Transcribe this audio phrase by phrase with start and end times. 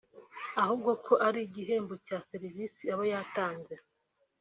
[0.61, 3.73] ahubwo ko ari igihembo cya serivisi aba yatanze